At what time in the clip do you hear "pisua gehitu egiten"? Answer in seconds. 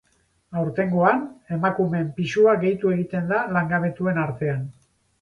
2.21-3.31